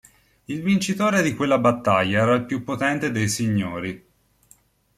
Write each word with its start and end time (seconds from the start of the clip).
Il 0.47 0.63
vincitore 0.63 1.21
di 1.21 1.35
quella 1.35 1.59
battaglia 1.59 2.21
era 2.23 2.33
il 2.33 2.45
più 2.45 2.63
potente 2.63 3.11
dei 3.11 3.29
signori. 3.29 4.07